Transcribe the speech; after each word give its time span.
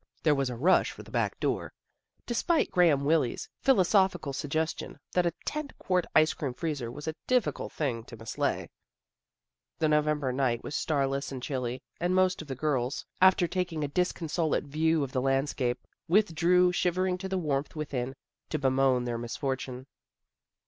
There 0.23 0.33
was 0.33 0.49
a 0.49 0.55
rush 0.55 0.89
for 0.89 1.03
the 1.03 1.11
back 1.11 1.39
door, 1.39 1.71
despite 2.25 2.71
Graham 2.71 3.05
Wylie's 3.05 3.47
philosophical 3.59 4.33
suggestion 4.33 4.97
that 5.11 5.27
a 5.27 5.33
ten 5.45 5.67
quart 5.77 6.07
ice 6.15 6.33
cream 6.33 6.55
freezer 6.55 6.91
was 6.91 7.07
a 7.07 7.13
difficult 7.27 7.71
thing 7.71 8.03
to 8.05 8.17
mislay. 8.17 8.71
The 9.77 9.87
November 9.89 10.33
night 10.33 10.63
was 10.63 10.75
starless 10.75 11.31
and 11.31 11.43
chilly, 11.43 11.83
and 11.99 12.15
most 12.15 12.41
of 12.41 12.47
the 12.47 12.55
girls, 12.55 13.05
after 13.21 13.43
110 13.45 13.79
THE 13.81 13.87
GIRLS 13.89 14.09
OF 14.09 14.15
FRIENDLY 14.17 14.29
TERRACE 14.31 14.31
taking 14.31 14.53
a 14.55 14.57
disconsolate 14.57 14.63
view 14.63 15.03
of 15.03 15.11
the 15.11 15.21
landscape, 15.21 15.87
withdrew 16.07 16.71
shivering 16.71 17.19
to 17.19 17.29
the 17.29 17.37
warmth 17.37 17.75
within, 17.75 18.15
to 18.49 18.57
bemoan 18.57 19.03
their 19.03 19.19
misfortune. 19.19 19.85